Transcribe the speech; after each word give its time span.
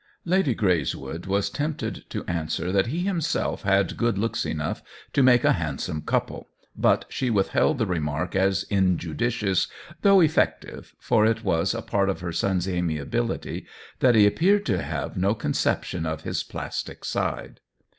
Lady 0.25 0.55
Greyswood 0.55 1.27
was 1.27 1.51
tempted 1.51 2.05
to 2.09 2.25
answer 2.25 2.71
that 2.71 2.87
he 2.87 3.01
himself 3.01 3.61
had 3.61 3.97
good 3.97 4.17
looks 4.17 4.47
enough 4.47 4.81
to 5.13 5.21
make 5.21 5.43
a 5.43 5.51
handsome 5.53 6.01
couple, 6.01 6.49
but 6.75 7.05
she 7.07 7.29
withheld 7.29 7.77
the 7.77 7.85
remark 7.85 8.35
as 8.35 8.63
injudicious, 8.71 9.67
though 10.01 10.19
effective, 10.19 10.95
for 10.97 11.23
it 11.23 11.43
was 11.43 11.75
a 11.75 11.83
part 11.83 12.09
of 12.09 12.21
her 12.21 12.31
son's 12.31 12.67
amiability 12.67 13.67
that 13.99 14.15
he 14.15 14.25
appeared 14.25 14.65
to 14.65 14.81
have 14.81 15.17
no 15.17 15.35
conception 15.35 16.03
of 16.03 16.21
his 16.21 16.41
plastic 16.41 17.05
side. 17.05 17.59